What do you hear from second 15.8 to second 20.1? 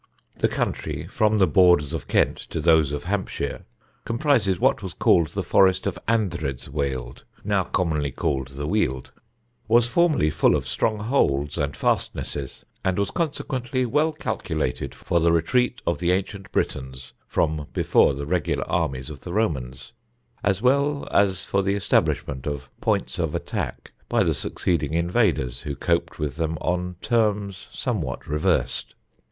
of the ancient Britons from before the regular armies of the Romans,